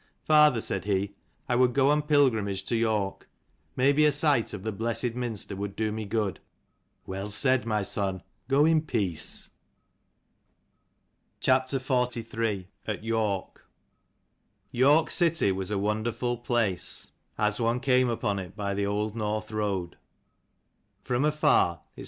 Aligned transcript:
"Father," 0.23 0.61
said 0.61 0.85
he," 0.85 1.13
I 1.47 1.55
would 1.55 1.75
go 1.75 1.91
on 1.91 2.01
pilgrimage 2.01 2.63
to 2.65 2.75
York. 2.75 3.29
Maybe 3.75 4.03
a 4.05 4.11
sight 4.11 4.51
of 4.51 4.63
the 4.63 4.71
blessed 4.71 5.13
Minster 5.13 5.55
would 5.55 5.75
do 5.75 5.91
me 5.91 6.05
good."" 6.05 6.39
Well 7.05 7.29
said, 7.29 7.67
my 7.67 7.83
son: 7.83 8.23
go 8.47 8.65
in 8.65 8.81
peace." 8.81 9.51
244 11.41 12.65
lORK 14.73 15.11
city 15.11 15.51
was 15.51 15.69
a 15.69 15.77
wonderful 15.77 16.37
place 16.37 17.11
CHAPTER 17.37 17.47
as 17.47 17.59
one 17.61 17.79
came 17.79 18.09
upon 18.09 18.39
it 18.39 18.55
by 18.55 18.73
the 18.73 18.87
old 18.87 19.11
XLIII. 19.13 19.21
AT 19.21 19.23
North 19.23 19.51
Road. 19.51 19.97
From 21.03 21.23
afar 21.23 21.81
its 21.95 21.99
YORK. 21.99 21.99